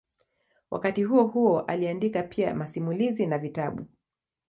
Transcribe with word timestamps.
Wakati 0.71 1.03
huohuo 1.03 1.59
aliandika 1.59 2.23
pia 2.23 2.55
masimulizi 2.55 3.25
na 3.25 3.37
vitabu. 3.37 3.85